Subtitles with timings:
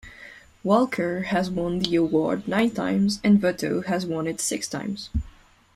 [0.63, 5.11] Walker has won the award nine times, and Votto has won it six times.